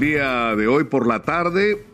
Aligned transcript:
Día 0.00 0.54
de 0.54 0.68
hoy 0.68 0.84
por 0.84 1.08
la 1.08 1.22
tarde 1.22 1.84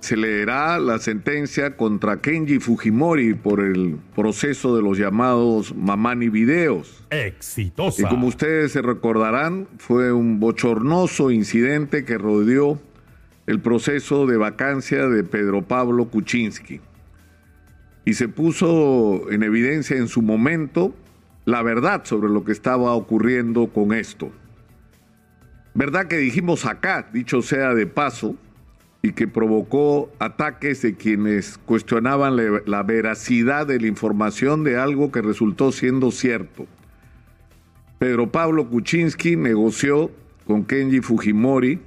se 0.00 0.16
leerá 0.16 0.80
la 0.80 0.98
sentencia 0.98 1.76
contra 1.76 2.20
Kenji 2.20 2.58
Fujimori 2.58 3.34
por 3.34 3.60
el 3.60 3.96
proceso 4.16 4.74
de 4.74 4.82
los 4.82 4.98
llamados 4.98 5.72
Mamani 5.72 6.28
Videos. 6.30 7.06
Exitosa. 7.10 8.02
Y 8.02 8.04
como 8.06 8.26
ustedes 8.26 8.72
se 8.72 8.82
recordarán, 8.82 9.68
fue 9.78 10.12
un 10.12 10.40
bochornoso 10.40 11.30
incidente 11.30 12.04
que 12.04 12.18
rodeó 12.18 12.80
el 13.46 13.60
proceso 13.60 14.26
de 14.26 14.38
vacancia 14.38 15.06
de 15.06 15.22
Pedro 15.22 15.62
Pablo 15.62 16.06
Kuczynski. 16.06 16.80
Y 18.04 18.14
se 18.14 18.26
puso 18.26 19.30
en 19.30 19.44
evidencia 19.44 19.96
en 19.96 20.08
su 20.08 20.22
momento 20.22 20.92
la 21.44 21.62
verdad 21.62 22.04
sobre 22.04 22.30
lo 22.30 22.42
que 22.42 22.50
estaba 22.50 22.94
ocurriendo 22.94 23.68
con 23.68 23.92
esto. 23.92 24.32
¿Verdad 25.76 26.06
que 26.06 26.16
dijimos 26.16 26.64
acá, 26.64 27.06
dicho 27.12 27.42
sea 27.42 27.74
de 27.74 27.86
paso, 27.86 28.34
y 29.02 29.12
que 29.12 29.28
provocó 29.28 30.10
ataques 30.18 30.80
de 30.80 30.96
quienes 30.96 31.58
cuestionaban 31.58 32.34
la 32.64 32.82
veracidad 32.82 33.66
de 33.66 33.78
la 33.78 33.86
información 33.86 34.64
de 34.64 34.78
algo 34.78 35.12
que 35.12 35.20
resultó 35.20 35.72
siendo 35.72 36.10
cierto? 36.12 36.66
Pedro 37.98 38.32
Pablo 38.32 38.70
Kuczynski 38.70 39.36
negoció 39.36 40.10
con 40.46 40.64
Kenji 40.64 41.00
Fujimori 41.00 41.78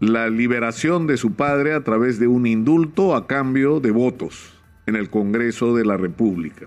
la 0.00 0.30
liberación 0.30 1.06
de 1.06 1.18
su 1.18 1.34
padre 1.34 1.74
a 1.74 1.84
través 1.84 2.18
de 2.18 2.28
un 2.28 2.46
indulto 2.46 3.14
a 3.14 3.26
cambio 3.26 3.78
de 3.78 3.90
votos 3.90 4.54
en 4.86 4.96
el 4.96 5.10
Congreso 5.10 5.76
de 5.76 5.84
la 5.84 5.98
República. 5.98 6.66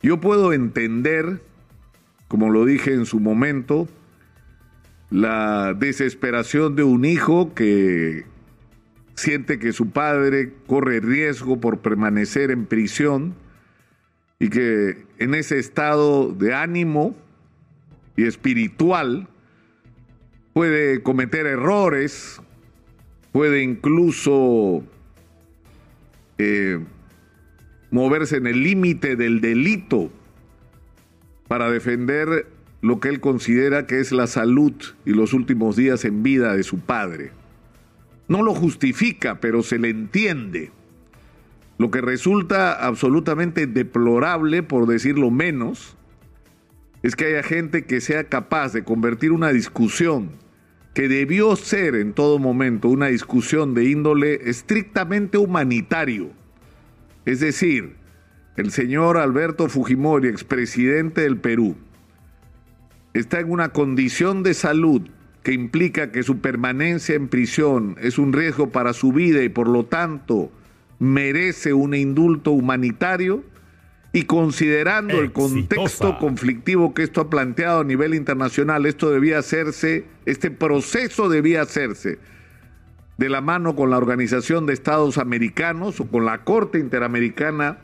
Yo 0.00 0.20
puedo 0.20 0.52
entender 0.52 1.40
como 2.28 2.50
lo 2.50 2.64
dije 2.64 2.92
en 2.92 3.06
su 3.06 3.20
momento, 3.20 3.88
la 5.10 5.74
desesperación 5.74 6.76
de 6.76 6.82
un 6.82 7.04
hijo 7.04 7.54
que 7.54 8.24
siente 9.14 9.58
que 9.58 9.72
su 9.72 9.90
padre 9.90 10.52
corre 10.66 11.00
riesgo 11.00 11.60
por 11.60 11.78
permanecer 11.78 12.50
en 12.50 12.66
prisión 12.66 13.34
y 14.40 14.48
que 14.48 15.04
en 15.18 15.34
ese 15.34 15.58
estado 15.58 16.32
de 16.32 16.54
ánimo 16.54 17.14
y 18.16 18.24
espiritual 18.24 19.28
puede 20.52 21.02
cometer 21.02 21.46
errores, 21.46 22.40
puede 23.32 23.62
incluso 23.62 24.82
eh, 26.38 26.80
moverse 27.90 28.36
en 28.36 28.46
el 28.46 28.62
límite 28.62 29.16
del 29.16 29.40
delito 29.40 30.10
para 31.48 31.70
defender 31.70 32.46
lo 32.80 33.00
que 33.00 33.08
él 33.08 33.20
considera 33.20 33.86
que 33.86 34.00
es 34.00 34.12
la 34.12 34.26
salud 34.26 34.74
y 35.04 35.12
los 35.12 35.32
últimos 35.32 35.76
días 35.76 36.04
en 36.04 36.22
vida 36.22 36.54
de 36.54 36.62
su 36.62 36.80
padre. 36.80 37.32
No 38.28 38.42
lo 38.42 38.54
justifica, 38.54 39.40
pero 39.40 39.62
se 39.62 39.78
le 39.78 39.90
entiende. 39.90 40.70
Lo 41.78 41.90
que 41.90 42.00
resulta 42.00 42.72
absolutamente 42.72 43.66
deplorable, 43.66 44.62
por 44.62 44.86
decirlo 44.86 45.30
menos, 45.30 45.96
es 47.02 47.16
que 47.16 47.26
haya 47.26 47.42
gente 47.42 47.84
que 47.84 48.00
sea 48.00 48.24
capaz 48.24 48.72
de 48.72 48.84
convertir 48.84 49.32
una 49.32 49.50
discusión 49.50 50.30
que 50.94 51.08
debió 51.08 51.56
ser 51.56 51.96
en 51.96 52.12
todo 52.12 52.38
momento 52.38 52.88
una 52.88 53.08
discusión 53.08 53.74
de 53.74 53.84
índole 53.90 54.48
estrictamente 54.48 55.36
humanitario, 55.36 56.30
es 57.26 57.40
decir, 57.40 57.96
el 58.56 58.70
señor 58.70 59.16
Alberto 59.16 59.68
Fujimori, 59.68 60.28
expresidente 60.28 61.22
del 61.22 61.36
Perú, 61.36 61.76
está 63.12 63.40
en 63.40 63.50
una 63.50 63.70
condición 63.70 64.42
de 64.42 64.54
salud 64.54 65.02
que 65.42 65.52
implica 65.52 66.10
que 66.10 66.22
su 66.22 66.38
permanencia 66.38 67.14
en 67.14 67.28
prisión 67.28 67.96
es 68.00 68.18
un 68.18 68.32
riesgo 68.32 68.70
para 68.70 68.92
su 68.92 69.12
vida 69.12 69.42
y 69.42 69.48
por 69.48 69.68
lo 69.68 69.84
tanto 69.84 70.50
merece 70.98 71.74
un 71.74 71.94
indulto 71.94 72.52
humanitario, 72.52 73.44
y 74.14 74.22
considerando 74.26 75.20
el 75.20 75.32
contexto 75.32 76.18
conflictivo 76.18 76.94
que 76.94 77.02
esto 77.02 77.20
ha 77.20 77.28
planteado 77.28 77.80
a 77.80 77.84
nivel 77.84 78.14
internacional, 78.14 78.86
esto 78.86 79.10
debía 79.10 79.40
hacerse, 79.40 80.04
este 80.24 80.52
proceso 80.52 81.28
debía 81.28 81.62
hacerse 81.62 82.20
de 83.18 83.28
la 83.28 83.40
mano 83.40 83.74
con 83.74 83.90
la 83.90 83.96
Organización 83.96 84.66
de 84.66 84.72
Estados 84.72 85.18
Americanos 85.18 85.98
o 85.98 86.06
con 86.06 86.24
la 86.24 86.44
Corte 86.44 86.78
Interamericana 86.78 87.78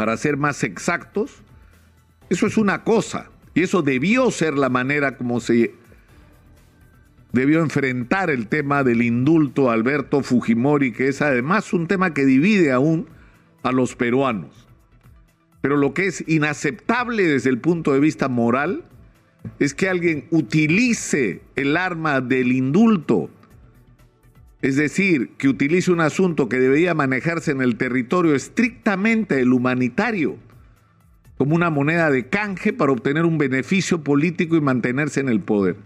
para 0.00 0.16
ser 0.16 0.38
más 0.38 0.64
exactos, 0.64 1.42
eso 2.30 2.46
es 2.46 2.56
una 2.56 2.84
cosa. 2.84 3.28
Y 3.52 3.64
eso 3.64 3.82
debió 3.82 4.30
ser 4.30 4.54
la 4.54 4.70
manera 4.70 5.18
como 5.18 5.40
se 5.40 5.74
debió 7.32 7.60
enfrentar 7.60 8.30
el 8.30 8.46
tema 8.46 8.82
del 8.82 9.02
indulto 9.02 9.68
a 9.68 9.74
Alberto 9.74 10.22
Fujimori, 10.22 10.92
que 10.92 11.08
es 11.08 11.20
además 11.20 11.74
un 11.74 11.86
tema 11.86 12.14
que 12.14 12.24
divide 12.24 12.72
aún 12.72 13.08
a 13.62 13.72
los 13.72 13.94
peruanos. 13.94 14.66
Pero 15.60 15.76
lo 15.76 15.92
que 15.92 16.06
es 16.06 16.24
inaceptable 16.26 17.24
desde 17.24 17.50
el 17.50 17.58
punto 17.58 17.92
de 17.92 18.00
vista 18.00 18.28
moral 18.28 18.84
es 19.58 19.74
que 19.74 19.90
alguien 19.90 20.24
utilice 20.30 21.42
el 21.56 21.76
arma 21.76 22.22
del 22.22 22.52
indulto 22.52 23.28
es 24.62 24.76
decir, 24.76 25.30
que 25.38 25.48
utilice 25.48 25.90
un 25.90 26.00
asunto 26.00 26.48
que 26.48 26.58
debería 26.58 26.94
manejarse 26.94 27.50
en 27.50 27.62
el 27.62 27.76
territorio 27.76 28.34
estrictamente 28.34 29.40
el 29.40 29.52
humanitario, 29.52 30.36
como 31.38 31.54
una 31.54 31.70
moneda 31.70 32.10
de 32.10 32.28
canje 32.28 32.72
para 32.74 32.92
obtener 32.92 33.24
un 33.24 33.38
beneficio 33.38 34.04
político 34.04 34.56
y 34.56 34.60
mantenerse 34.60 35.20
en 35.20 35.30
el 35.30 35.40
poder. 35.40 35.76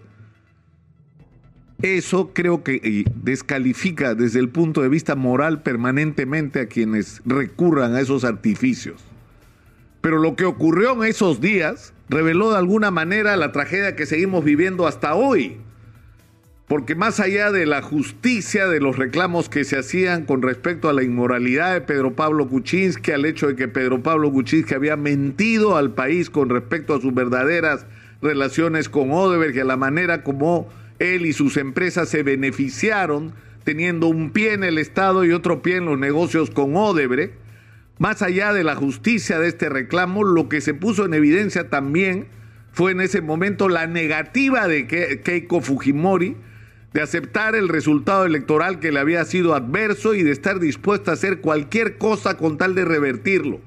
Eso 1.83 2.33
creo 2.33 2.65
que 2.65 3.05
descalifica 3.15 4.15
desde 4.15 4.41
el 4.41 4.49
punto 4.49 4.83
de 4.83 4.89
vista 4.89 5.15
moral 5.15 5.63
permanentemente 5.63 6.61
a 6.61 6.67
quienes 6.67 7.21
recurran 7.27 7.95
a 7.95 8.01
esos 8.01 8.25
artificios. 8.25 9.05
Pero 10.01 10.19
lo 10.19 10.35
que 10.35 10.45
ocurrió 10.45 10.95
en 10.95 11.09
esos 11.09 11.41
días 11.41 11.93
reveló 12.09 12.51
de 12.51 12.59
alguna 12.59 12.91
manera 12.91 13.37
la 13.37 13.53
tragedia 13.53 13.97
que 13.97 14.07
seguimos 14.07 14.45
viviendo 14.45 14.87
hasta 14.87 15.15
hoy 15.15 15.59
porque 16.67 16.95
más 16.95 17.21
allá 17.21 17.53
de 17.53 17.67
la 17.67 17.83
justicia, 17.83 18.67
de 18.67 18.81
los 18.81 18.97
reclamos 18.97 19.51
que 19.51 19.65
se 19.65 19.79
hacían 19.79 20.25
con 20.25 20.41
respecto 20.41 20.89
a 20.89 20.95
la 20.95 21.03
inmoralidad 21.03 21.75
de 21.75 21.83
Pedro 21.83 22.15
Pablo 22.15 22.49
Kuczynski, 22.49 23.11
al 23.13 23.27
hecho 23.27 23.49
de 23.49 23.57
que 23.57 23.69
Pedro 23.69 24.03
Pablo 24.03 24.33
Kuczynski 24.33 24.75
había 24.75 24.97
mentido 24.97 25.77
al 25.77 25.93
país 25.93 26.31
con 26.31 26.49
respecto 26.49 26.95
a 26.95 27.01
sus 27.01 27.13
verdaderas 27.13 27.85
relaciones 28.23 28.89
con 28.89 29.11
Odebrecht 29.11 29.57
y 29.57 29.61
a 29.61 29.65
la 29.65 29.77
manera 29.77 30.23
como 30.23 30.69
él 30.99 31.27
y 31.27 31.35
sus 31.35 31.59
empresas 31.59 32.09
se 32.09 32.23
beneficiaron 32.23 33.35
teniendo 33.65 34.07
un 34.07 34.31
pie 34.31 34.55
en 34.55 34.65
el 34.65 34.79
Estado 34.79 35.25
y 35.25 35.33
otro 35.33 35.63
pie 35.63 35.77
en 35.77 35.85
los 35.85 35.99
negocios 35.99 36.49
con 36.51 36.77
Odebrecht, 36.77 37.35
más 37.99 38.23
allá 38.23 38.55
de 38.55 38.65
la 38.65 38.75
justicia 38.75 39.39
de 39.39 39.49
este 39.49 39.69
reclamo, 39.69 40.25
lo 40.25 40.49
que 40.49 40.63
se 40.63 40.73
puso 40.73 41.05
en 41.05 41.13
evidencia 41.13 41.69
también 41.69 42.27
fue 42.73 42.93
en 42.93 43.03
ese 43.03 43.21
momento 43.21 43.69
la 43.69 43.87
negativa 43.87 44.67
de 44.67 44.87
Keiko 45.23 45.61
Fujimori 45.61 46.37
de 46.95 47.03
aceptar 47.03 47.57
el 47.57 47.69
resultado 47.69 48.25
electoral 48.25 48.79
que 48.79 48.93
le 48.93 49.01
había 49.01 49.25
sido 49.25 49.55
adverso 49.55 50.15
y 50.15 50.23
de 50.23 50.31
estar 50.31 50.61
dispuesta 50.61 51.11
a 51.11 51.15
hacer 51.15 51.41
cualquier 51.41 51.99
cosa 51.99 52.37
con 52.37 52.57
tal 52.57 52.77
de 52.77 52.85
revertirlo. 52.85 53.61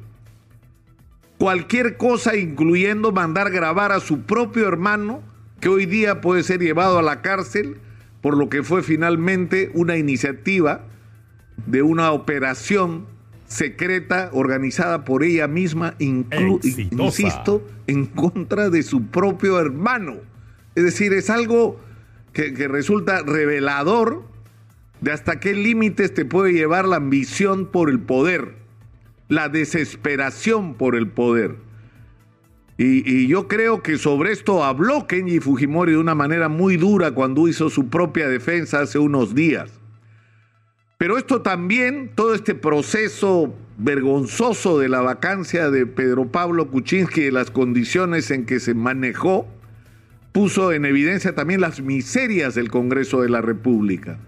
Cualquier 1.38 1.98
cosa 1.98 2.38
incluyendo 2.38 3.12
mandar 3.12 3.52
grabar 3.52 3.92
a 3.92 4.00
su 4.00 4.22
propio 4.22 4.66
hermano, 4.68 5.22
que 5.60 5.68
hoy 5.68 5.86
día 5.86 6.22
puede 6.22 6.42
ser 6.42 6.62
llevado 6.62 6.98
a 6.98 7.02
la 7.02 7.22
cárcel 7.22 7.78
por 8.22 8.38
lo 8.38 8.48
que 8.48 8.64
fue 8.64 8.82
finalmente 8.82 9.72
una 9.74 9.98
iniciativa 9.98 10.86
de 11.66 11.82
una 11.82 12.12
operación 12.12 13.08
secreta 13.46 14.30
organizada 14.32 15.04
por 15.04 15.24
ella 15.24 15.48
misma, 15.48 15.96
insisto, 16.00 17.68
en 17.88 18.06
contra 18.06 18.70
de 18.70 18.84
su 18.84 19.08
propio 19.08 19.60
hermano. 19.60 20.16
Es 20.76 20.86
decir, 20.86 21.12
es 21.12 21.30
algo 21.30 21.80
que, 22.38 22.68
resulta 22.68 23.24
revelador 23.24 24.24
de 25.02 25.12
hasta 25.12 25.40
qué 25.40 25.56
límites 25.56 26.14
te 26.14 26.24
puede 26.24 26.54
llevar 26.54 26.88
la 26.88 26.98
ambición 26.98 27.66
por 27.66 27.90
el 27.90 28.00
poder, 28.00 28.54
la 29.28 29.50
desesperación 29.50 30.76
por 30.76 30.96
el 30.96 31.08
poder. 31.08 31.56
Y, 32.78 33.12
y, 33.12 33.28
yo 33.28 33.48
creo 33.48 33.82
que 33.82 33.98
sobre 33.98 34.32
esto 34.32 34.64
habló 34.64 35.08
Kenji 35.08 35.40
Fujimori 35.40 35.94
de 35.94 35.98
una 35.98 36.14
manera 36.14 36.48
muy 36.48 36.78
dura 36.78 37.12
cuando 37.12 37.48
hizo 37.48 37.72
su 37.72 37.90
propia 37.90 38.28
defensa 38.28 38.82
hace 38.82 39.00
unos 39.00 39.34
días. 39.34 39.72
Pero 41.00 41.18
esto 41.18 41.42
también, 41.42 42.12
todo 42.14 42.36
este 42.36 42.54
proceso 42.54 43.56
vergonzoso 43.80 44.78
de 44.78 44.90
la 44.90 45.02
vacancia 45.02 45.72
de 45.72 45.88
Pedro 45.88 46.28
Pablo 46.32 46.70
Kuczynski 46.70 47.22
y 47.22 47.32
las 47.32 47.50
condiciones 47.50 48.30
en 48.30 48.46
que 48.46 48.60
se 48.60 48.76
manejó, 48.76 49.48
puso 50.38 50.72
en 50.72 50.86
evidencia 50.86 51.34
también 51.34 51.62
las 51.62 51.82
miserias 51.82 52.54
del 52.54 52.70
Congreso 52.70 53.24
de 53.24 53.30
la 53.30 53.42
República. 53.42 54.20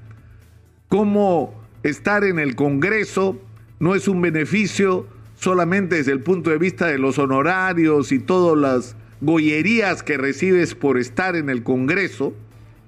Cómo 0.88 1.54
estar 1.84 2.24
en 2.24 2.40
el 2.40 2.56
Congreso 2.56 3.40
no 3.78 3.94
es 3.94 4.08
un 4.08 4.20
beneficio 4.20 5.06
solamente 5.36 5.98
desde 5.98 6.12
el 6.12 6.22
punto 6.22 6.50
de 6.50 6.58
vista 6.58 6.88
de 6.88 6.98
los 6.98 7.20
honorarios 7.20 8.12
y 8.12 8.18
todas 8.18 8.58
las 8.58 8.96
goyerías 9.22 10.02
que 10.02 10.18
recibes 10.18 10.74
por 10.74 10.98
estar 10.98 11.36
en 11.36 11.48
el 11.48 11.62
Congreso 11.62 12.34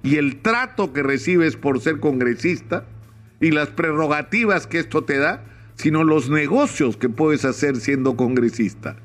y 0.02 0.16
el 0.16 0.40
trato 0.40 0.92
que 0.92 1.04
recibes 1.04 1.54
por 1.54 1.80
ser 1.80 2.00
congresista 2.00 2.88
y 3.40 3.52
las 3.52 3.68
prerrogativas 3.68 4.66
que 4.66 4.80
esto 4.80 5.04
te 5.04 5.18
da, 5.18 5.44
sino 5.76 6.02
los 6.02 6.28
negocios 6.28 6.96
que 6.96 7.08
puedes 7.08 7.44
hacer 7.44 7.76
siendo 7.76 8.16
congresista. 8.16 8.96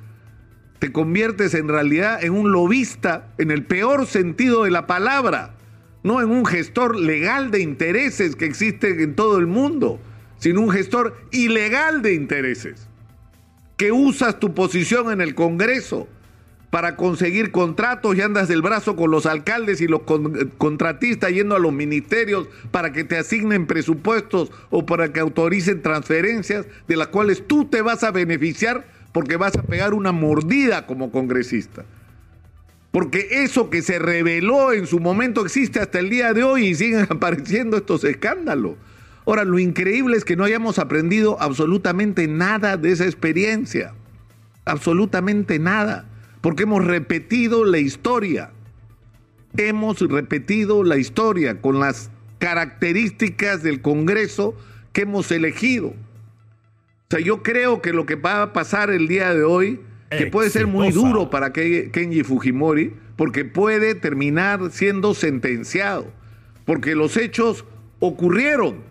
Te 0.79 0.91
conviertes 0.91 1.53
en 1.53 1.67
realidad 1.67 2.23
en 2.23 2.33
un 2.33 2.51
lobista 2.51 3.29
en 3.37 3.51
el 3.51 3.63
peor 3.63 4.05
sentido 4.05 4.63
de 4.63 4.71
la 4.71 4.85
palabra, 4.85 5.55
no 6.03 6.21
en 6.21 6.29
un 6.29 6.45
gestor 6.45 6.95
legal 6.95 7.49
de 7.49 7.61
intereses 7.61 8.35
que 8.35 8.45
existe 8.45 9.01
en 9.01 9.15
todo 9.15 9.39
el 9.39 9.47
mundo, 9.47 9.99
sino 10.37 10.61
un 10.61 10.69
gestor 10.69 11.17
ilegal 11.31 12.01
de 12.01 12.13
intereses, 12.13 12.87
que 13.75 13.91
usas 13.91 14.39
tu 14.39 14.53
posición 14.53 15.11
en 15.11 15.21
el 15.21 15.33
Congreso 15.33 16.07
para 16.69 16.95
conseguir 16.95 17.51
contratos 17.51 18.15
y 18.15 18.21
andas 18.21 18.47
del 18.47 18.61
brazo 18.61 18.95
con 18.95 19.09
los 19.09 19.25
alcaldes 19.25 19.81
y 19.81 19.87
los 19.87 20.01
contratistas 20.57 21.31
yendo 21.31 21.55
a 21.55 21.59
los 21.59 21.71
ministerios 21.71 22.47
para 22.71 22.91
que 22.91 23.03
te 23.03 23.17
asignen 23.17 23.67
presupuestos 23.67 24.51
o 24.69 24.85
para 24.85 25.13
que 25.13 25.21
autoricen 25.21 25.81
transferencias 25.81 26.67
de 26.87 26.97
las 26.97 27.07
cuales 27.07 27.47
tú 27.47 27.65
te 27.65 27.81
vas 27.81 28.03
a 28.03 28.11
beneficiar 28.11 28.85
porque 29.17 29.35
vas 29.35 29.57
a 29.57 29.63
pegar 29.63 29.95
una 29.95 30.11
mordida 30.11 30.85
como 30.85 31.11
congresista. 31.11 31.85
Porque 32.91 33.27
eso 33.31 33.71
que 33.71 33.81
se 33.81 33.97
reveló 33.97 34.73
en 34.73 34.85
su 34.85 34.99
momento 34.99 35.43
existe 35.43 35.79
hasta 35.79 35.97
el 35.97 36.11
día 36.11 36.33
de 36.33 36.43
hoy 36.43 36.67
y 36.67 36.75
siguen 36.75 37.07
apareciendo 37.09 37.77
estos 37.77 38.03
escándalos. 38.03 38.75
Ahora, 39.25 39.43
lo 39.43 39.57
increíble 39.57 40.17
es 40.17 40.23
que 40.23 40.35
no 40.35 40.43
hayamos 40.43 40.77
aprendido 40.77 41.35
absolutamente 41.41 42.27
nada 42.27 42.77
de 42.77 42.91
esa 42.91 43.05
experiencia. 43.05 43.95
Absolutamente 44.65 45.57
nada 45.57 46.05
porque 46.41 46.63
hemos 46.63 46.85
repetido 46.85 47.65
la 47.65 47.79
historia. 47.79 48.51
Hemos 49.57 49.99
repetido 49.99 50.83
la 50.83 50.97
historia 50.97 51.59
con 51.59 51.79
las 51.79 52.11
características 52.37 53.63
del 53.63 53.81
Congreso 53.81 54.53
que 54.93 55.01
hemos 55.01 55.31
elegido. 55.31 55.95
O 57.07 57.15
sea, 57.15 57.19
yo 57.19 57.41
creo 57.41 57.81
que 57.81 57.93
lo 57.93 58.05
que 58.05 58.15
va 58.15 58.41
a 58.41 58.53
pasar 58.53 58.89
el 58.89 59.07
día 59.07 59.33
de 59.33 59.43
hoy, 59.43 59.79
que 60.09 60.27
puede 60.27 60.49
ser 60.49 60.67
muy 60.67 60.91
duro 60.91 61.29
para 61.29 61.53
Kenji 61.53 62.23
Fujimori, 62.23 62.93
porque 63.15 63.45
puede 63.45 63.95
terminar 63.95 64.71
siendo 64.71 65.13
sentenciado, 65.13 66.11
porque 66.65 66.95
los 66.95 67.15
hechos 67.15 67.63
ocurrieron, 67.99 68.81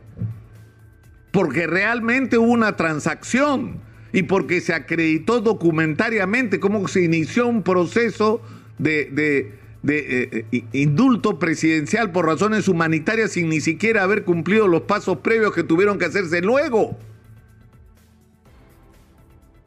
porque 1.30 1.66
realmente 1.66 2.38
hubo 2.38 2.52
una 2.52 2.76
transacción, 2.76 3.80
y 4.16 4.22
porque 4.22 4.62
se 4.62 4.72
acreditó 4.72 5.42
documentariamente 5.42 6.58
cómo 6.58 6.88
se 6.88 7.02
inició 7.02 7.46
un 7.46 7.62
proceso 7.62 8.40
de, 8.78 9.10
eh, 9.86 10.46
eh, 10.50 10.64
indulto 10.72 11.38
presidencial 11.38 12.12
por 12.12 12.24
razones 12.24 12.66
humanitarias 12.66 13.32
sin 13.32 13.50
ni 13.50 13.60
siquiera 13.60 14.02
haber 14.04 14.24
cumplido 14.24 14.68
los 14.68 14.82
pasos 14.82 15.18
previos 15.18 15.52
que 15.52 15.64
tuvieron 15.64 15.98
que 15.98 16.06
hacerse 16.06 16.40
luego. 16.40 16.98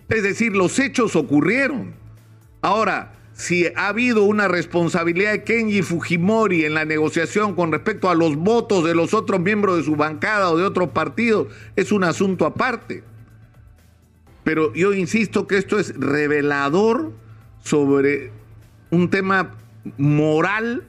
Es 0.09 0.23
decir, 0.23 0.55
los 0.55 0.79
hechos 0.79 1.15
ocurrieron. 1.15 1.93
Ahora, 2.61 3.13
si 3.33 3.67
ha 3.67 3.87
habido 3.87 4.23
una 4.23 4.47
responsabilidad 4.47 5.31
de 5.31 5.43
Kenji 5.43 5.81
Fujimori 5.81 6.65
en 6.65 6.73
la 6.73 6.83
negociación 6.83 7.55
con 7.55 7.71
respecto 7.71 8.09
a 8.09 8.15
los 8.15 8.35
votos 8.35 8.83
de 8.83 8.95
los 8.95 9.13
otros 9.13 9.39
miembros 9.39 9.77
de 9.77 9.83
su 9.83 9.95
bancada 9.95 10.49
o 10.49 10.57
de 10.57 10.65
otros 10.65 10.89
partidos, 10.89 11.47
es 11.75 11.91
un 11.91 12.03
asunto 12.03 12.45
aparte. 12.45 13.03
Pero 14.43 14.73
yo 14.73 14.93
insisto 14.93 15.47
que 15.47 15.57
esto 15.57 15.79
es 15.79 15.95
revelador 15.95 17.13
sobre 17.63 18.31
un 18.89 19.09
tema 19.09 19.55
moral 19.97 20.83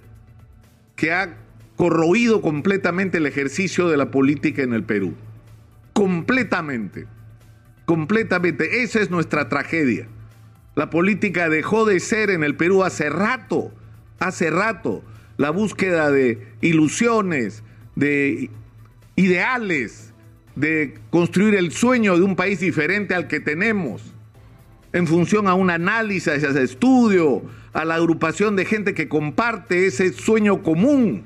que 0.97 1.13
ha 1.13 1.37
corroído 1.77 2.41
completamente 2.41 3.19
el 3.19 3.27
ejercicio 3.27 3.89
de 3.89 3.97
la 3.97 4.11
política 4.11 4.63
en 4.63 4.73
el 4.73 4.83
Perú. 4.83 5.15
Completamente. 5.93 7.07
Completamente. 7.91 8.85
Esa 8.85 9.01
es 9.01 9.11
nuestra 9.11 9.49
tragedia. 9.49 10.07
La 10.77 10.91
política 10.91 11.49
dejó 11.49 11.85
de 11.85 11.99
ser 11.99 12.31
en 12.31 12.45
el 12.45 12.55
Perú 12.55 12.85
hace 12.85 13.11
rato. 13.11 13.73
Hace 14.21 14.49
rato. 14.49 15.03
La 15.39 15.51
búsqueda 15.51 16.13
de 16.13 16.39
ilusiones, 16.61 17.65
de 17.97 18.49
ideales, 19.17 20.15
de 20.55 21.01
construir 21.11 21.57
el 21.57 21.73
sueño 21.73 22.17
de 22.17 22.23
un 22.23 22.37
país 22.37 22.61
diferente 22.61 23.17
al 23.17 23.27
que 23.27 23.41
tenemos, 23.41 24.15
en 24.93 25.09
función 25.09 25.49
a 25.49 25.55
un 25.55 25.69
análisis, 25.71 26.29
a 26.29 26.37
ese 26.37 26.63
estudio, 26.63 27.43
a 27.73 27.85
la 27.85 27.97
agrupación 27.97 28.55
de 28.55 28.67
gente 28.67 28.95
que 28.95 29.09
comparte 29.09 29.87
ese 29.87 30.13
sueño 30.13 30.63
común. 30.63 31.25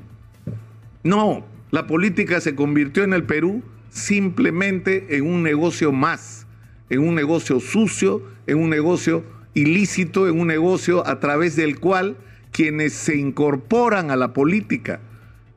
No, 1.02 1.44
la 1.70 1.87
política 1.87 2.40
se 2.40 2.55
convirtió 2.55 3.05
en 3.05 3.12
el 3.12 3.25
Perú 3.25 3.62
simplemente 3.90 5.19
en 5.19 5.26
un 5.26 5.43
negocio 5.43 5.93
más, 5.93 6.44
en 6.90 7.00
un 7.00 7.14
negocio 7.14 7.60
sucio, 7.60 8.22
en 8.46 8.58
un 8.58 8.70
negocio 8.70 9.25
ilícito, 9.54 10.28
en 10.28 10.38
un 10.38 10.46
negocio 10.46 11.06
a 11.06 11.20
través 11.20 11.56
del 11.56 11.78
cual 11.78 12.16
quienes 12.52 12.92
se 12.92 13.16
incorporan 13.16 14.10
a 14.10 14.16
la 14.16 14.32
política 14.32 15.00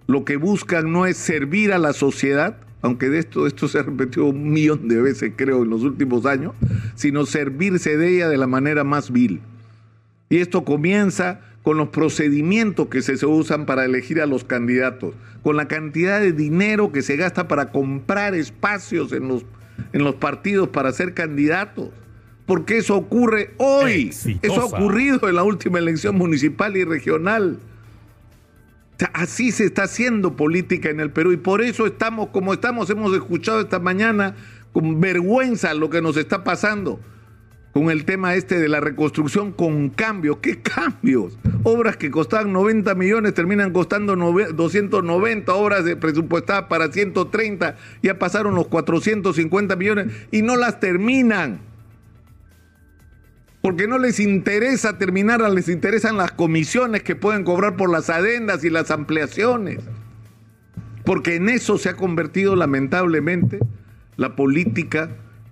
lo 0.08 0.24
que 0.24 0.38
buscan 0.38 0.92
no 0.92 1.06
es 1.06 1.18
servir 1.18 1.74
a 1.74 1.78
la 1.78 1.92
sociedad, 1.92 2.58
aunque 2.82 3.10
de 3.10 3.20
esto, 3.20 3.46
esto 3.46 3.68
se 3.68 3.80
ha 3.80 3.84
repetido 3.84 4.26
un 4.26 4.52
millón 4.52 4.88
de 4.88 5.02
veces, 5.02 5.34
creo, 5.36 5.64
en 5.64 5.70
los 5.70 5.84
últimos 5.84 6.26
años, 6.26 6.54
sino 6.96 7.26
servirse 7.26 7.98
de 7.98 8.16
ella 8.16 8.30
de 8.30 8.38
la 8.38 8.48
manera 8.48 8.86
más 8.86 9.12
vil. 9.12 9.42
Y 10.30 10.38
esto 10.38 10.64
comienza 10.64 11.42
con 11.62 11.76
los 11.76 11.90
procedimientos 11.90 12.88
que 12.88 13.02
se 13.02 13.26
usan 13.26 13.66
para 13.66 13.84
elegir 13.84 14.22
a 14.22 14.26
los 14.26 14.46
candidatos, 14.46 15.14
con 15.44 15.58
la 15.58 15.68
cantidad 15.68 16.22
de 16.22 16.32
dinero 16.32 16.94
que 16.94 17.02
se 17.02 17.18
gasta 17.18 17.50
para 17.50 17.72
comprar 17.74 18.34
espacios 18.34 19.12
en 19.12 19.28
los, 19.28 19.46
en 19.94 20.04
los 20.04 20.16
partidos 20.16 20.70
para 20.70 20.92
ser 20.92 21.14
candidatos. 21.14 21.90
Porque 22.46 22.78
eso 22.78 22.96
ocurre 22.96 23.54
hoy. 23.58 24.10
Eso 24.42 24.62
ha 24.62 24.66
ocurrido 24.66 25.28
en 25.28 25.36
la 25.36 25.44
última 25.44 25.80
elección 25.80 26.16
municipal 26.16 26.78
y 26.78 26.84
regional 26.86 27.60
así 29.14 29.52
se 29.52 29.66
está 29.66 29.84
haciendo 29.84 30.36
política 30.36 30.90
en 30.90 31.00
el 31.00 31.12
Perú 31.12 31.32
y 31.32 31.38
por 31.38 31.62
eso 31.62 31.86
estamos 31.86 32.30
como 32.30 32.54
estamos. 32.54 32.90
Hemos 32.90 33.14
escuchado 33.14 33.62
esta 33.62 33.80
mañana 33.80 34.36
con 34.74 35.00
vergüenza 35.00 35.74
lo 35.74 35.90
que 35.90 36.02
nos 36.02 36.18
está 36.18 36.44
pasando 36.44 37.00
con 37.74 37.92
el 37.92 38.06
tema 38.06 38.34
este 38.34 38.60
de 38.60 38.70
la 38.70 38.80
reconstrucción 38.80 39.52
con 39.52 39.90
cambios. 39.90 40.38
¿Qué 40.38 40.62
cambios? 40.62 41.38
Obras 41.64 41.98
que 41.98 42.12
costaban 42.12 42.54
90 42.54 42.96
millones 42.96 43.34
terminan 43.34 43.74
costando 43.74 44.16
290, 44.16 45.54
obras 45.54 45.84
presupuestadas 46.00 46.66
para 46.66 46.92
130, 46.92 47.76
ya 48.02 48.20
pasaron 48.20 48.56
los 48.56 48.68
450 48.68 49.76
millones 49.76 50.08
y 50.32 50.42
no 50.42 50.56
las 50.56 50.80
terminan 50.80 51.60
porque 53.68 53.86
no 53.86 53.98
les 53.98 54.22
interesa 54.22 54.98
terminar, 54.98 55.42
les 55.52 55.68
interesan 55.68 56.16
las 56.16 56.32
comisiones 56.32 57.04
que 57.04 57.18
pueden 57.18 57.44
cobrar 57.44 57.76
por 57.76 57.90
las 57.90 58.10
adendas 58.10 58.64
y 58.64 58.70
las 58.70 58.92
ampliaciones. 58.92 59.80
Porque 61.04 61.36
en 61.36 61.50
eso 61.50 61.78
se 61.78 61.90
ha 61.90 61.96
convertido 61.96 62.56
lamentablemente 62.56 63.60
la 64.16 64.38
política 64.38 65.10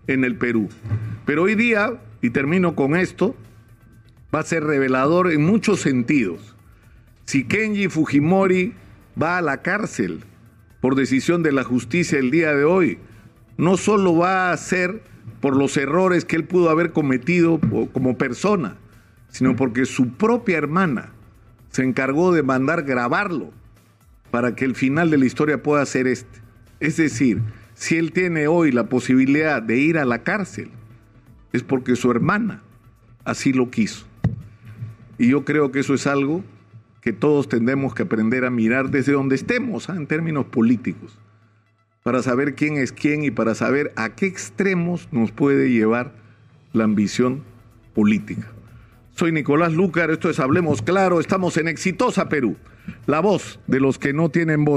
en 0.07 0.23
el 0.23 0.37
Perú. 0.37 0.69
Pero 1.25 1.43
hoy 1.43 1.55
día, 1.55 1.99
y 2.21 2.29
termino 2.29 2.73
con 2.73 2.95
esto, 2.95 3.35
va 4.35 4.41
a 4.41 4.43
ser 4.43 4.65
revelador 4.65 5.31
en 5.31 5.45
muchos 5.45 5.79
sentidos. 5.79 6.55
Si 7.23 7.45
Kenji 7.45 7.87
Fujimori 7.87 8.73
va 9.21 9.37
a 9.37 9.41
la 9.41 9.61
cárcel 9.61 10.25
por 10.81 10.95
decisión 10.95 11.41
de 11.41 11.53
la 11.53 11.63
justicia 11.63 12.19
el 12.19 12.31
día 12.31 12.53
de 12.53 12.65
hoy, 12.65 12.99
no 13.57 13.77
solo 13.77 14.17
va 14.17 14.51
a 14.51 14.57
ser 14.57 15.01
por 15.39 15.55
los 15.55 15.77
errores 15.77 16.25
que 16.25 16.35
él 16.35 16.43
pudo 16.43 16.69
haber 16.69 16.91
cometido 16.91 17.61
como 17.93 18.17
persona, 18.17 18.75
sino 19.29 19.55
porque 19.55 19.85
su 19.85 20.09
propia 20.09 20.57
hermana 20.57 21.13
se 21.69 21.83
encargó 21.83 22.33
de 22.33 22.43
mandar 22.43 22.83
grabarlo 22.83 23.51
para 24.31 24.53
que 24.53 24.65
el 24.65 24.75
final 24.75 25.11
de 25.11 25.17
la 25.17 25.25
historia 25.25 25.63
pueda 25.63 25.85
ser 25.85 26.07
este. 26.07 26.41
Es 26.81 26.97
decir, 26.97 27.41
si 27.73 27.95
él 27.95 28.11
tiene 28.11 28.47
hoy 28.47 28.73
la 28.73 28.89
posibilidad 28.89 29.61
de 29.61 29.77
ir 29.77 29.97
a 29.97 30.03
la 30.03 30.23
cárcel, 30.23 30.71
es 31.53 31.63
porque 31.63 31.95
su 31.95 32.11
hermana 32.11 32.63
así 33.23 33.53
lo 33.53 33.71
quiso. 33.71 34.05
Y 35.17 35.29
yo 35.29 35.45
creo 35.45 35.71
que 35.71 35.79
eso 35.79 35.93
es 35.93 36.07
algo 36.07 36.43
que 37.01 37.13
todos 37.13 37.47
tendremos 37.49 37.93
que 37.93 38.03
aprender 38.03 38.45
a 38.45 38.49
mirar 38.49 38.89
desde 38.89 39.13
donde 39.13 39.35
estemos, 39.35 39.89
¿ah? 39.89 39.95
en 39.95 40.07
términos 40.07 40.45
políticos 40.45 41.17
para 42.05 42.21
saber 42.21 42.53
quién 42.53 42.77
es 42.77 42.91
quién 42.91 43.23
y 43.23 43.31
para 43.31 43.55
saber 43.55 43.91
a 43.95 44.09
qué 44.09 44.27
extremos 44.27 45.07
nos 45.11 45.31
puede 45.31 45.71
llevar 45.71 46.13
la 46.71 46.83
ambición 46.83 47.41
política. 47.95 48.47
Soy 49.15 49.31
Nicolás 49.31 49.73
Lucar, 49.73 50.11
esto 50.11 50.29
es 50.29 50.39
Hablemos 50.39 50.83
Claro, 50.83 51.19
estamos 51.19 51.57
en 51.57 51.67
Exitosa 51.67 52.29
Perú, 52.29 52.57
la 53.07 53.21
voz 53.21 53.59
de 53.65 53.79
los 53.79 53.97
que 53.97 54.13
no 54.13 54.29
tienen 54.29 54.65
voz. 54.65 54.73